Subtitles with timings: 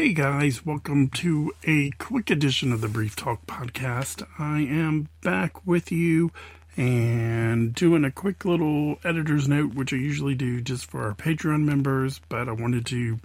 [0.00, 4.24] Hey guys, welcome to a quick edition of the Brief Tales podcast.
[4.38, 6.30] I am back with you
[6.76, 11.64] and doing a quick little editor's note, which I usually do just for our Patreon
[11.64, 13.18] members, but I wanted to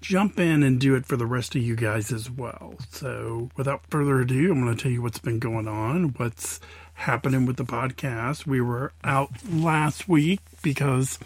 [0.00, 2.76] jump in and do it for the rest of you guys as well.
[2.90, 6.60] So, without further ado, I'm going to tell you what's been going on, what's
[6.94, 8.46] happening with the podcast.
[8.46, 11.18] We were out last week because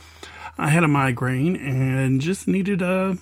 [0.56, 3.18] I had a migraine and just needed a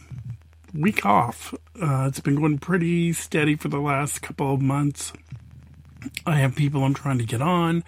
[0.74, 1.54] week off.
[1.80, 5.12] Uh, it's been going pretty steady for the last couple of months.
[6.26, 7.84] I have people I'm trying to get on,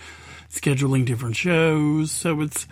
[0.51, 2.67] scheduling different shows, so it's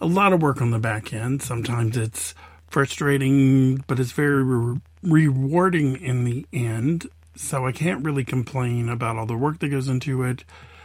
[0.00, 1.42] a lot of work on the back end.
[1.42, 2.34] Sometimes it's
[2.68, 7.06] frustrating, but it's very re- rewarding in the end.
[7.36, 10.44] So I can't really complain about all the work that goes into it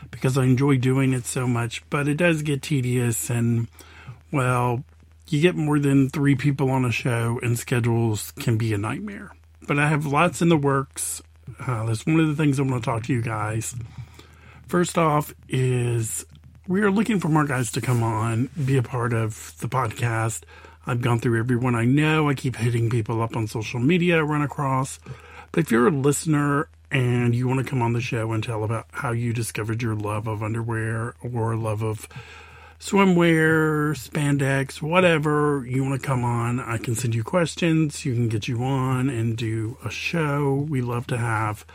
[0.10, 3.68] because I enjoy doing it so much, but it does get tedious and
[4.32, 4.84] well,
[5.32, 9.32] you get more than three people on a show, and schedules can be a nightmare.
[9.68, 11.22] But I have lots in the works.
[11.60, 13.76] Uh, that's one of the things I want to talk to you guys.
[14.68, 16.26] First off, is
[16.68, 20.44] we are looking for more guys to come on, be a part of the podcast.
[20.86, 22.30] I've gone through everyone I know.
[22.30, 25.00] I keep hitting people up on social media I run across.
[25.52, 28.64] But if you're a listener and you want to come on the show and tell
[28.64, 32.08] about how you discovered your love of underwear or love of
[32.80, 36.60] swimwear, spandex, whatever you want to come on.
[36.60, 38.06] I can send you questions.
[38.06, 40.66] You can get you on and do a show.
[40.70, 41.66] We love to have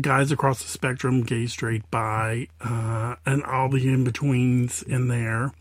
[0.00, 5.52] guys across the spectrum, gay, straight, bi, uh, and all the in betweens in there.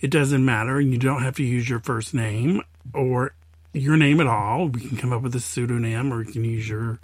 [0.00, 0.80] It doesn't matter.
[0.80, 2.60] You don't have to use your first name
[2.92, 3.34] or
[3.72, 4.68] your name at all.
[4.68, 6.98] We can come up with a pseudonym or you can use your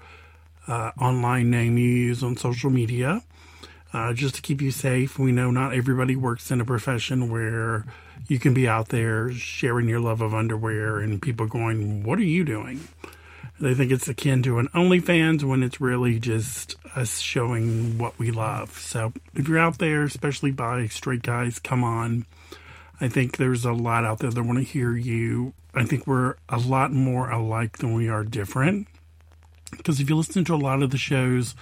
[0.67, 3.23] uh, online name you use on social media
[3.93, 5.19] uh, just to keep you safe.
[5.19, 7.85] We know not everybody works in a profession where
[8.27, 12.25] you can be out there sharing your love of underwear and people going, What are
[12.25, 12.89] you doing?
[13.61, 18.31] They think it's akin to an OnlyFans when it's really just us showing what we
[18.31, 18.79] love.
[18.79, 22.27] So if you're out there, especially by straight guys, come on.
[23.01, 25.55] I think there's a lot out there that want to hear you.
[25.75, 28.87] I think we're a lot more alike than we are different.
[29.73, 31.55] Because if you listen to a lot of the shows,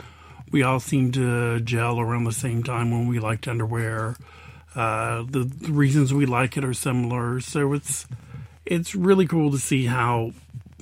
[0.51, 4.17] we all seem to gel around the same time when we liked underwear.
[4.75, 8.07] Uh, the, the, reasons we like it are similar, so it's
[8.67, 10.33] it's really cool to see how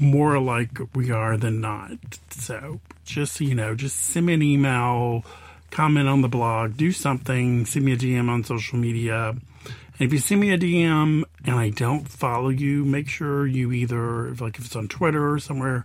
[0.00, 1.92] more alike we are than not.
[2.30, 5.24] So just you know, just send me an email,
[5.70, 9.28] comment on the blog, do something, send me a DM on social media.
[9.30, 13.70] And if you send me a DM and I don't follow you, make sure you
[13.70, 15.84] either, like if it's on Twitter or somewhere,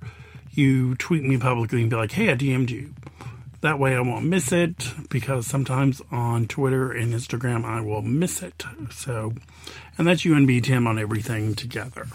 [0.51, 2.91] you tweet me publicly and be like, hey, I DM'd you
[3.61, 8.41] that way I won't miss it because sometimes on Twitter and Instagram I will miss
[8.41, 8.63] it.
[8.91, 9.33] So,
[9.97, 12.07] and that's UNB Tim on everything together.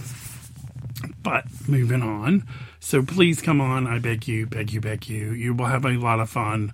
[1.23, 2.47] But moving on.
[2.81, 3.87] So please come on.
[3.87, 5.33] I beg you, beg you, beg you.
[5.33, 6.73] You will have a lot of fun.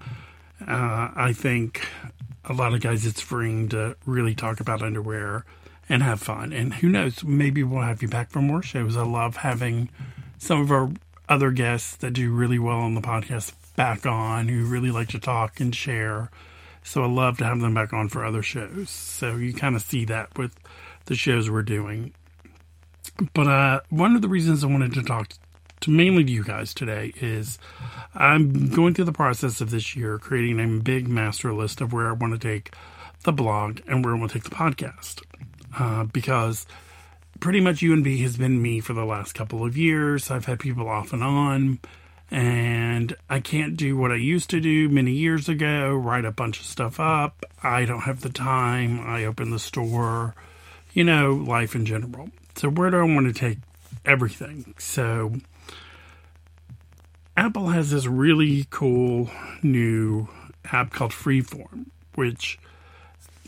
[0.60, 1.86] Uh, I think
[2.44, 5.44] a lot of guys it's freeing to really talk about underwear
[5.88, 6.52] and have fun.
[6.52, 8.96] And who knows, maybe we'll have you back for more shows.
[8.96, 9.88] I love having
[10.38, 10.90] some of our
[11.28, 15.18] other guests that do really well on the podcast back on who really like to
[15.18, 16.30] talk and share.
[16.82, 18.90] So I love to have them back on for other shows.
[18.90, 20.54] So you kind of see that with
[21.06, 22.12] the shows we're doing.
[23.32, 25.32] But uh, one of the reasons I wanted to talk
[25.80, 27.58] to mainly to you guys today is
[28.14, 32.08] I'm going through the process of this year creating a big master list of where
[32.08, 32.74] I want to take
[33.24, 35.22] the blog and where I want to take the podcast.
[35.78, 36.66] Uh, because
[37.40, 40.30] pretty much UNB has been me for the last couple of years.
[40.30, 41.78] I've had people off and on
[42.30, 46.60] and I can't do what I used to do many years ago, write a bunch
[46.60, 47.44] of stuff up.
[47.62, 49.00] I don't have the time.
[49.00, 50.34] I open the store,
[50.92, 52.30] you know, life in general.
[52.54, 53.58] So, where do I want to take
[54.04, 54.74] everything?
[54.78, 55.32] So,
[57.36, 59.30] Apple has this really cool
[59.62, 60.28] new
[60.72, 62.58] app called Freeform, which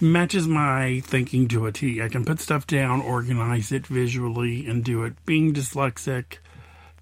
[0.00, 2.02] matches my thinking to a T.
[2.02, 5.14] I can put stuff down, organize it visually, and do it.
[5.24, 6.38] Being dyslexic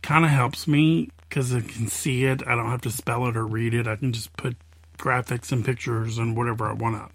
[0.02, 2.42] kind of helps me because I can see it.
[2.46, 3.86] I don't have to spell it or read it.
[3.86, 4.56] I can just put
[4.98, 7.12] graphics and pictures and whatever I want up.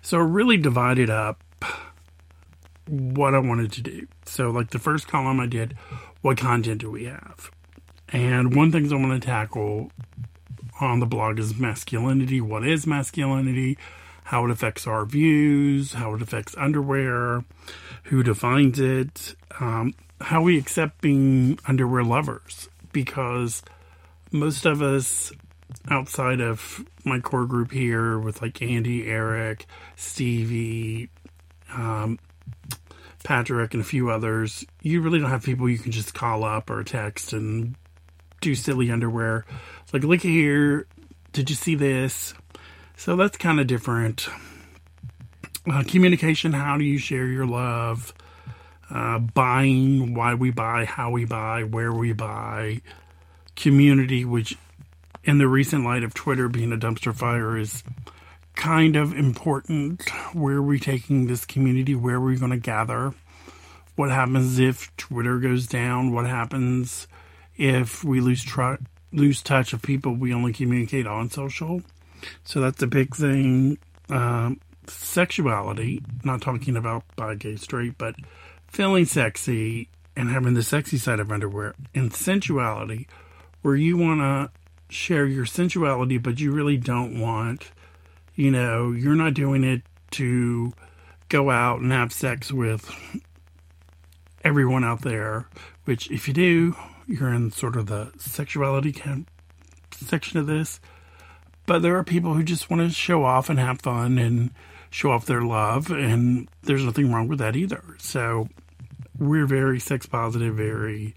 [0.00, 1.42] So I really divided up
[2.86, 4.06] what I wanted to do.
[4.24, 5.74] So, like the first column I did,
[6.22, 7.50] what content do we have?
[8.10, 9.90] And one thing I want to tackle
[10.80, 12.40] on the blog is masculinity.
[12.40, 13.76] What is masculinity?
[14.24, 17.44] How it affects our views, how it affects underwear,
[18.04, 23.62] who defines it, um, how we accept being underwear lovers because
[24.32, 25.30] most of us
[25.90, 31.10] outside of my core group here with like Andy, Eric, Stevie,
[31.74, 32.18] um,
[33.22, 36.70] Patrick, and a few others, you really don't have people you can just call up
[36.70, 37.74] or text and
[38.40, 39.44] do silly underwear.
[39.82, 40.86] It's like, look here,
[41.32, 42.34] did you see this?
[42.96, 44.28] So that's kind of different.
[45.70, 48.14] Uh, communication, how do you share your love?
[48.90, 52.80] Uh, buying, why we buy, how we buy, where we buy.
[53.56, 54.58] Community, which
[55.24, 57.82] in the recent light of Twitter being a dumpster fire is
[58.54, 60.08] kind of important.
[60.32, 61.94] Where are we taking this community?
[61.94, 63.14] Where are we going to gather?
[63.96, 66.12] What happens if Twitter goes down?
[66.12, 67.06] What happens
[67.56, 68.44] if we lose
[69.12, 71.82] lose touch of people we only communicate on social?
[72.44, 73.78] So that's a big thing.
[74.08, 78.16] Um, sexuality, not talking about bi, gay, straight, but
[78.74, 83.06] feeling sexy and having the sexy side of underwear and sensuality,
[83.62, 84.50] where you want to
[84.92, 87.70] share your sensuality, but you really don't want,
[88.34, 90.72] you know, you're not doing it to
[91.28, 92.90] go out and have sex with
[94.44, 95.48] everyone out there,
[95.84, 98.94] which if you do, you're in sort of the sexuality
[99.92, 100.80] section of this.
[101.66, 104.50] But there are people who just want to show off and have fun and
[104.90, 107.82] show off their love, and there's nothing wrong with that either.
[107.98, 108.48] So
[109.18, 111.14] we're very sex positive, very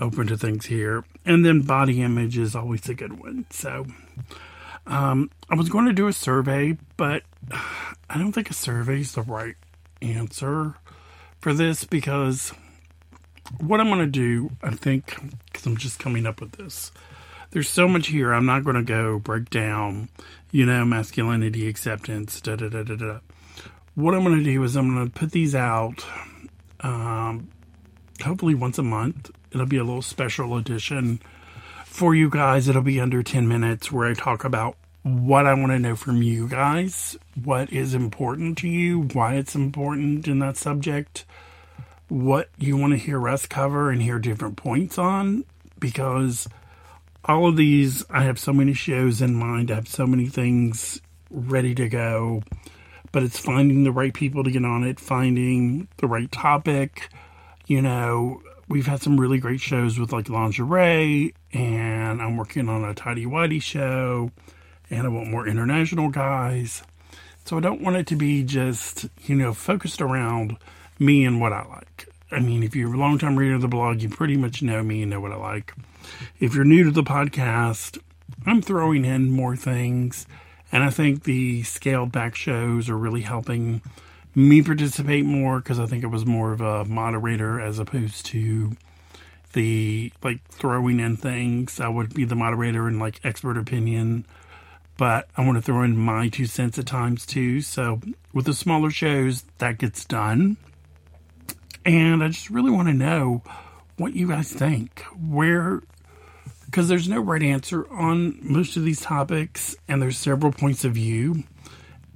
[0.00, 1.04] open to things here.
[1.24, 3.46] And then body image is always a good one.
[3.50, 3.86] So
[4.86, 7.22] um, I was going to do a survey, but
[8.10, 9.56] I don't think a survey is the right
[10.00, 10.74] answer
[11.40, 12.52] for this because
[13.60, 15.16] what I'm going to do, I think,
[15.46, 16.90] because I'm just coming up with this.
[17.50, 18.32] There's so much here.
[18.32, 20.08] I'm not going to go break down,
[20.50, 23.18] you know, masculinity, acceptance, da da da da da.
[23.94, 26.04] What I'm going to do is I'm going to put these out,
[26.82, 27.48] um,
[28.22, 29.30] hopefully once a month.
[29.50, 31.20] It'll be a little special edition
[31.84, 32.68] for you guys.
[32.68, 36.22] It'll be under 10 minutes where I talk about what I want to know from
[36.22, 41.24] you guys, what is important to you, why it's important in that subject
[42.12, 45.44] what you want to hear us cover and hear different points on
[45.78, 46.46] because
[47.24, 51.00] all of these, I have so many shows in mind, I have so many things
[51.30, 52.42] ready to go,
[53.12, 57.10] but it's finding the right people to get on it, finding the right topic.
[57.66, 62.84] You know, we've had some really great shows with like lingerie, and I'm working on
[62.84, 64.30] a tidy whitey show,
[64.90, 66.82] and I want more international guys.
[67.44, 70.56] So I don't want it to be just, you know, focused around
[70.98, 72.08] me and what I like.
[72.30, 74.82] I mean, if you're a long time reader of the blog, you pretty much know
[74.82, 75.74] me and know what I like.
[76.40, 77.98] If you're new to the podcast,
[78.46, 80.26] I'm throwing in more things.
[80.72, 83.82] And I think the scaled back shows are really helping
[84.34, 88.72] me participate more because I think it was more of a moderator as opposed to
[89.52, 91.78] the like throwing in things.
[91.78, 94.24] I would be the moderator and like expert opinion,
[94.96, 97.60] but I want to throw in my two cents at times too.
[97.60, 98.00] So
[98.32, 100.56] with the smaller shows, that gets done.
[101.84, 103.42] And I just really want to know
[103.96, 105.00] what you guys think.
[105.20, 105.82] Where,
[106.72, 110.94] because there's no right answer on most of these topics, and there's several points of
[110.94, 111.44] view.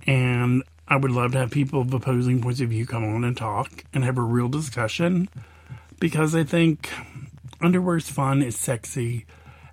[0.07, 3.37] And I would love to have people of opposing points of view come on and
[3.37, 5.29] talk and have a real discussion
[6.01, 6.91] because I think
[7.61, 9.27] underwear is fun, it's sexy,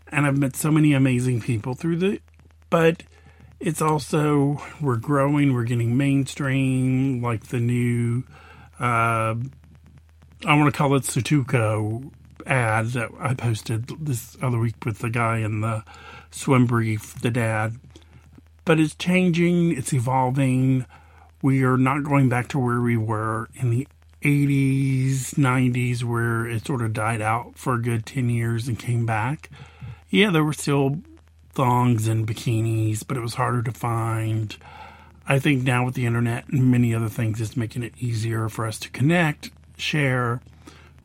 [0.10, 2.20] and I've met so many amazing people through the.
[2.70, 3.04] But
[3.62, 8.26] it's also we're growing, we're getting mainstream, like the new
[8.82, 9.36] uh,
[10.46, 12.12] I want to call it Sutuco
[12.46, 15.84] ad that I posted this other week with the guy in the
[16.32, 17.76] swim brief, the dad.
[18.66, 20.86] But it's changing, it's evolving.
[21.42, 23.88] We are not going back to where we were in the
[24.22, 29.06] 80s, 90s, where it sort of died out for a good 10 years and came
[29.06, 29.50] back.
[30.10, 31.00] Yeah, there were still
[31.54, 34.56] thongs and bikinis, but it was harder to find.
[35.28, 38.66] I think now with the internet and many other things, it's making it easier for
[38.66, 40.42] us to connect share,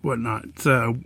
[0.03, 0.59] whatnot.
[0.59, 0.99] So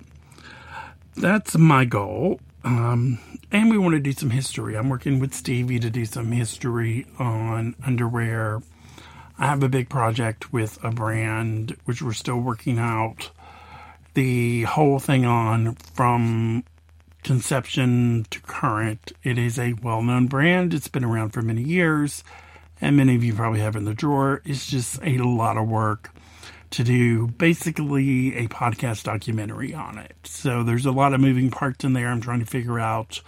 [1.17, 2.41] that's my goal.
[2.65, 3.19] Um,
[3.51, 4.77] and we want to do some history.
[4.77, 8.63] I'm working with Stevie to do some history on underwear.
[9.39, 13.31] I have a big project with a brand which we're still working out
[14.15, 16.65] the whole thing on from
[17.23, 19.13] conception to current.
[19.23, 22.23] It is a well known brand, it's been around for many years,
[22.81, 24.43] and many of you probably have in the drawer.
[24.45, 26.11] It's just a lot of work
[26.73, 30.17] to do basically a podcast documentary on it.
[30.25, 32.09] So there's a lot of moving parts in there.
[32.09, 33.21] I'm trying to figure out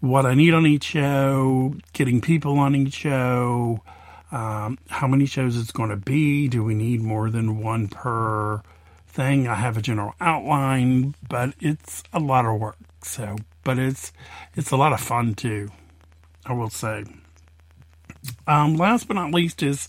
[0.00, 3.82] what I need on each show, getting people on each show,
[4.30, 6.48] um, how many shows it's going to be.
[6.48, 8.62] Do we need more than one per
[9.06, 9.46] thing?
[9.48, 12.76] I have a general outline, but it's a lot of work.
[13.02, 14.12] So, but it's
[14.54, 15.70] it's a lot of fun too.
[16.46, 17.04] I will say.
[18.46, 19.88] Um, last but not least is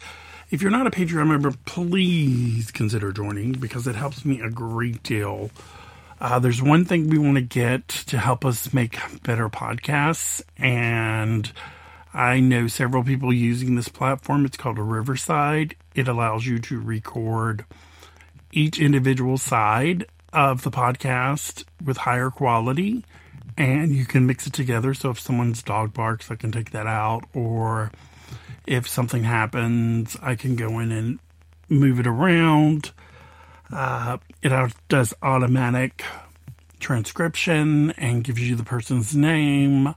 [0.49, 5.03] if you're not a Patreon member, please consider joining because it helps me a great
[5.03, 5.51] deal.
[6.19, 11.51] Uh, there's one thing we want to get to help us make better podcasts, and
[12.13, 14.45] I know several people using this platform.
[14.45, 15.75] It's called Riverside.
[15.95, 17.65] It allows you to record
[18.51, 23.03] each individual side of the podcast with higher quality
[23.59, 24.93] and you can mix it together.
[24.93, 27.91] So if someone's dog barks, I can take that out, or
[28.69, 31.19] if something happens, I can go in and
[31.69, 32.91] move it around.
[33.73, 34.51] Uh, it
[34.87, 36.03] does automatic
[36.79, 39.95] transcription and gives you the person's name,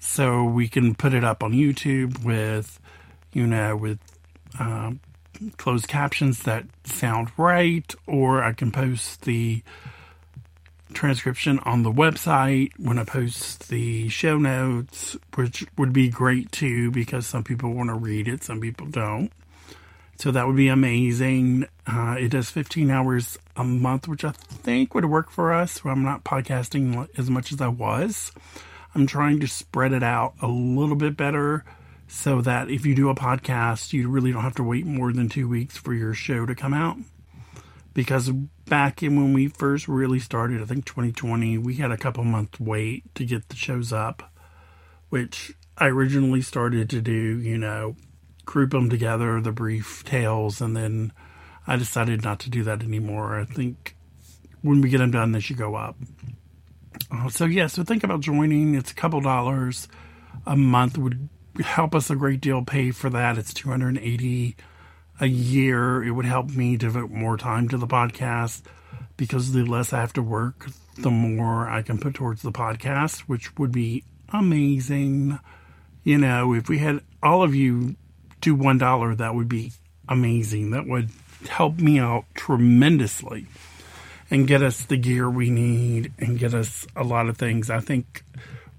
[0.00, 2.80] so we can put it up on YouTube with,
[3.34, 3.98] you know, with
[4.58, 4.92] uh,
[5.58, 9.62] closed captions that sound right, or I can post the
[10.94, 16.90] transcription on the website when I post the show notes, which would be great too
[16.90, 19.30] because some people want to read it, some people don't.
[20.16, 21.66] So that would be amazing.
[21.86, 25.80] Uh, it does 15 hours a month, which I think would work for us.
[25.84, 28.32] I'm not podcasting as much as I was.
[28.94, 31.64] I'm trying to spread it out a little bit better
[32.06, 35.28] so that if you do a podcast, you really don't have to wait more than
[35.28, 36.96] two weeks for your show to come out
[37.94, 42.24] because back in when we first really started, I think 2020, we had a couple
[42.24, 44.32] months wait to get the shows up,
[45.08, 47.96] which I originally started to do, you know,
[48.44, 51.12] group them together, the brief tales, and then
[51.66, 53.40] I decided not to do that anymore.
[53.40, 53.96] I think
[54.60, 55.96] when we get them done, they should go up.
[57.10, 58.74] Uh, so yeah, so think about joining.
[58.74, 59.88] It's a couple dollars
[60.46, 61.28] a month would
[61.60, 62.62] help us a great deal.
[62.64, 63.38] Pay for that.
[63.38, 64.56] It's 280
[65.20, 68.62] a year, it would help me devote more time to the podcast
[69.16, 70.66] because the less I have to work,
[70.98, 75.38] the more I can put towards the podcast, which would be amazing.
[76.02, 77.96] You know, if we had all of you
[78.40, 79.72] do one dollar, that would be
[80.08, 80.70] amazing.
[80.70, 81.10] That would
[81.48, 83.46] help me out tremendously
[84.30, 87.70] and get us the gear we need and get us a lot of things.
[87.70, 88.24] I think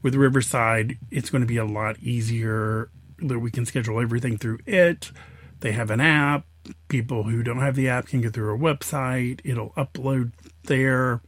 [0.02, 2.90] with Riverside, it's going to be a lot easier
[3.20, 5.12] that we can schedule everything through it
[5.60, 6.46] they have an app.
[6.88, 9.40] People who don't have the app can get through a website.
[9.44, 10.32] It'll upload
[10.64, 11.22] their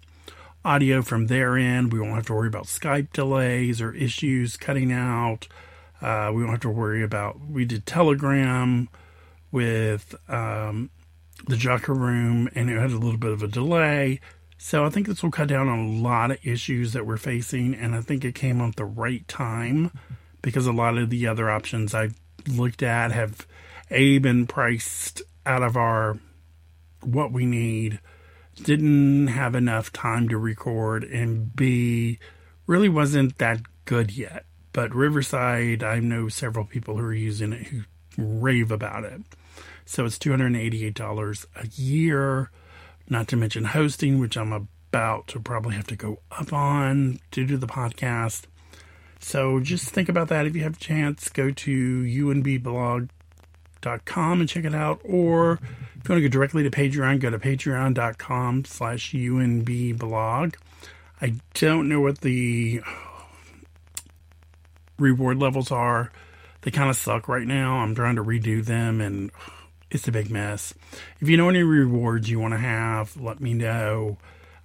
[0.66, 1.94] audio from their end.
[1.94, 5.48] We won't have to worry about Skype delays or issues cutting out.
[6.02, 7.40] Uh, we won't have to worry about.
[7.40, 8.90] We did Telegram
[9.52, 10.90] with um,
[11.48, 14.20] the Jocker Room, and it had a little bit of a delay.
[14.58, 17.76] So I think this will cut down on a lot of issues that we're facing,
[17.76, 19.92] and I think it came at the right time
[20.42, 23.48] because a lot of the other options I've looked at have
[23.90, 26.20] a been priced out of our
[27.04, 28.00] what we need
[28.64, 32.20] didn't have enough time to record and b
[32.66, 34.46] really wasn't that good yet.
[34.74, 37.84] But riverside i know several people who are using it who
[38.18, 39.22] rave about it.
[39.86, 42.52] So it's $288 a year
[43.10, 47.46] not to mention hosting which i'm about to probably have to go up on to
[47.46, 48.44] do the podcast.
[49.20, 51.30] So just think about that if you have a chance.
[51.30, 53.10] Go to unbblog
[53.82, 55.02] patreon.com and check it out.
[55.04, 60.56] Or if you want to go directly to Patreon, go to patreon.com slash UNB blog.
[61.22, 62.92] I don't know what the uh,
[65.00, 66.12] reward levels are.
[66.62, 67.78] They kind of suck right now.
[67.78, 69.32] I'm trying to redo them and
[69.90, 70.74] it's a big mess.
[71.20, 74.18] If you know any rewards you want to have, let me know.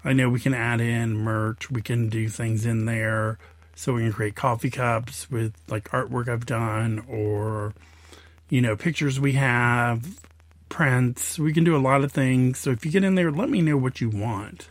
[0.05, 3.39] I know we can add in merch, we can do things in there
[3.77, 7.73] so we can create coffee cups with like artwork I've done or
[8.53, 10.21] you know, pictures we have,
[10.69, 11.39] prints.
[11.39, 12.59] We can do a lot of things.
[12.59, 14.69] So if you get in there, let me know what you want.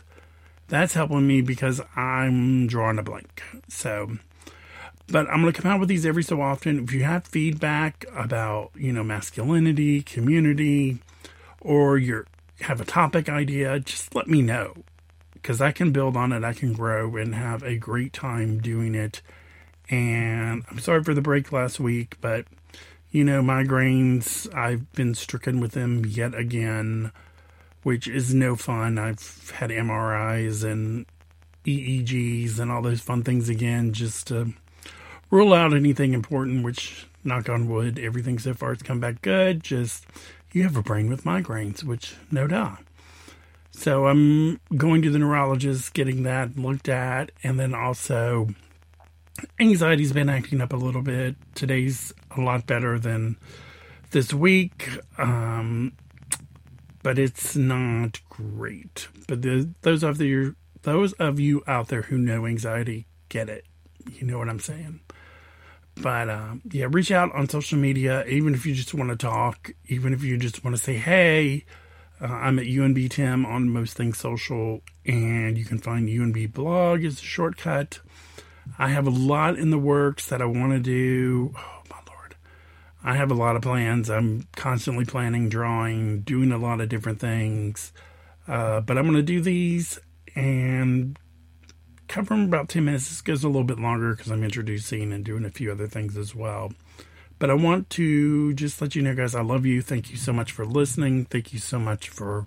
[0.68, 3.42] That's helping me because I'm drawing a blank.
[3.66, 4.18] So,
[5.08, 6.84] but I'm going to come out with these every so often.
[6.84, 10.98] If you have feedback about, you know, masculinity, community,
[11.60, 12.24] or you
[12.60, 14.74] have a topic idea, just let me know
[15.32, 16.44] because I can build on it.
[16.44, 19.22] I can grow and have a great time doing it.
[19.90, 22.46] And I'm sorry for the break last week, but
[23.12, 27.12] you know, migraines, I've been stricken with them yet again,
[27.82, 28.98] which is no fun.
[28.98, 31.04] I've had MRIs and
[31.66, 34.54] EEGs and all those fun things again just to
[35.30, 39.62] rule out anything important, which, knock on wood, everything so far has come back good.
[39.62, 40.06] Just,
[40.52, 42.78] you have a brain with migraines, which no doubt.
[43.72, 48.48] So I'm going to the neurologist, getting that looked at, and then also
[49.58, 51.36] anxiety's been acting up a little bit.
[51.54, 53.36] Today's a lot better than
[54.10, 55.92] this week, um,
[57.02, 59.08] but it's not great.
[59.26, 60.20] But the, those of
[60.82, 63.64] those of you out there who know anxiety, get it.
[64.10, 65.00] You know what I'm saying.
[65.96, 69.72] But uh, yeah, reach out on social media, even if you just want to talk,
[69.88, 71.64] even if you just want to say, "Hey,
[72.20, 77.04] Uh, I'm at UNB Tim on most things social, and you can find UNB blog
[77.04, 77.98] as a shortcut.
[78.78, 81.52] I have a lot in the works that I want to do.
[83.04, 84.08] I have a lot of plans.
[84.08, 87.92] I'm constantly planning, drawing, doing a lot of different things.
[88.46, 89.98] Uh, but I'm going to do these
[90.34, 91.18] and
[92.08, 93.08] cover them about 10 minutes.
[93.08, 96.16] This goes a little bit longer because I'm introducing and doing a few other things
[96.16, 96.72] as well.
[97.38, 99.82] But I want to just let you know, guys, I love you.
[99.82, 101.24] Thank you so much for listening.
[101.24, 102.46] Thank you so much for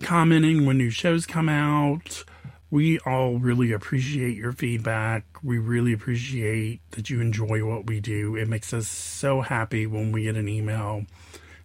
[0.00, 2.24] commenting when new shows come out.
[2.70, 5.24] We all really appreciate your feedback.
[5.42, 8.34] We really appreciate that you enjoy what we do.
[8.36, 11.04] It makes us so happy when we get an email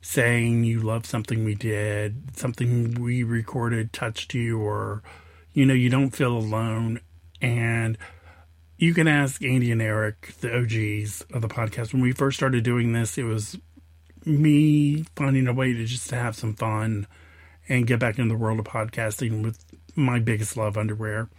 [0.02, 5.04] saying you love something we did, something we recorded touched you, or,
[5.54, 7.00] you know, you don't feel alone.
[7.42, 7.98] And
[8.78, 11.92] you can ask Andy and Eric, the OGs of the podcast.
[11.92, 13.58] When we first started doing this, it was
[14.26, 17.08] me finding a way to just to have some fun
[17.68, 19.64] and get back into the world of podcasting with
[19.96, 21.30] my biggest love underwear.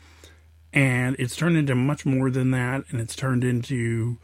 [0.73, 2.85] And it's turned into much more than that.
[2.91, 4.19] And it's turned into,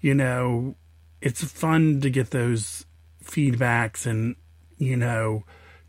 [0.00, 0.76] you know,
[1.20, 2.86] it's fun to get those
[3.22, 4.36] feedbacks and,
[4.78, 5.44] you know,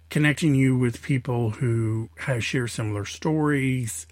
[0.10, 4.05] connecting you with people who have share similar stories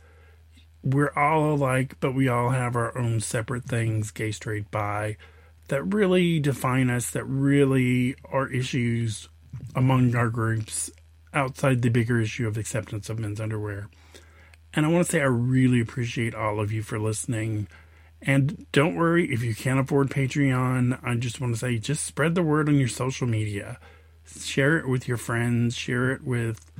[0.83, 5.17] we're all alike, but we all have our own separate things, gay, straight, bi,
[5.67, 9.27] that really define us, that really are issues
[9.75, 10.89] among our groups
[11.33, 13.89] outside the bigger issue of acceptance of men's underwear.
[14.74, 17.67] And I want to say I really appreciate all of you for listening.
[18.21, 21.00] And don't worry if you can't afford Patreon.
[21.03, 23.79] I just want to say just spread the word on your social media.
[24.25, 26.71] Share it with your friends, share it with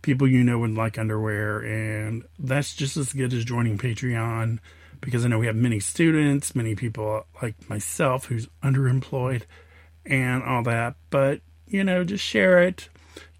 [0.00, 4.58] people you know would like underwear, and that's just as good as joining Patreon
[5.04, 9.42] because I know we have many students, many people like myself who's underemployed
[10.06, 10.94] and all that.
[11.10, 12.88] But, you know, just share it,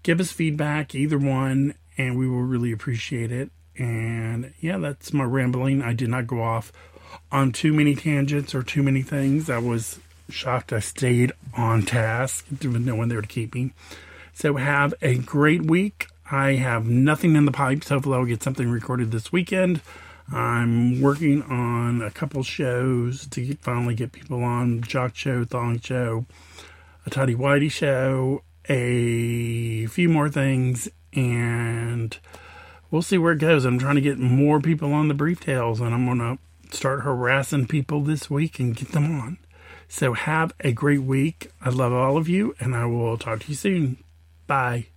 [0.05, 3.49] give us feedback, either one, and we will really appreciate it.
[3.75, 5.81] And yeah, that's my rambling.
[5.81, 6.71] I did not go off
[7.31, 9.49] on too many tangents or too many things.
[9.49, 12.45] I was shocked I stayed on task.
[12.51, 13.73] Was no one there to keep me.
[14.31, 16.07] So have a great week.
[16.31, 17.89] I have nothing in the pipes.
[17.89, 19.81] Hopefully, I'll get something recorded this weekend.
[20.31, 26.25] I'm working on a couple shows to finally get people on Jock Show, Thong Show,
[27.05, 32.17] a Tidy Whitey Show, a few more things, and
[32.91, 33.65] we'll see where it goes.
[33.65, 37.01] I'm trying to get more people on the Brief Tales, and I'm going to start
[37.01, 39.37] harassing people this week and get them on.
[39.87, 41.51] So have a great week.
[41.61, 44.03] I love all of you, and I will talk to you soon.
[44.47, 44.87] Bye.